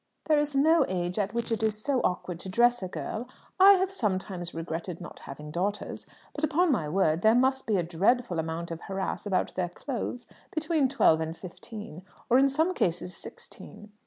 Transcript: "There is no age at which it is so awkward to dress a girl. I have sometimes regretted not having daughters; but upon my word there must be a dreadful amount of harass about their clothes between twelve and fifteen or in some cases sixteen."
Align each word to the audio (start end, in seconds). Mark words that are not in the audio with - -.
"There 0.25 0.39
is 0.39 0.55
no 0.55 0.83
age 0.87 1.19
at 1.19 1.31
which 1.31 1.51
it 1.51 1.61
is 1.61 1.79
so 1.79 2.01
awkward 2.03 2.39
to 2.39 2.49
dress 2.49 2.81
a 2.81 2.87
girl. 2.87 3.27
I 3.59 3.73
have 3.73 3.91
sometimes 3.91 4.51
regretted 4.51 4.99
not 4.99 5.19
having 5.19 5.51
daughters; 5.51 6.07
but 6.33 6.43
upon 6.43 6.71
my 6.71 6.89
word 6.89 7.21
there 7.21 7.35
must 7.35 7.67
be 7.67 7.77
a 7.77 7.83
dreadful 7.83 8.39
amount 8.39 8.71
of 8.71 8.81
harass 8.81 9.27
about 9.27 9.53
their 9.53 9.69
clothes 9.69 10.25
between 10.55 10.89
twelve 10.89 11.21
and 11.21 11.37
fifteen 11.37 12.01
or 12.31 12.39
in 12.39 12.49
some 12.49 12.73
cases 12.73 13.15
sixteen." 13.15 13.91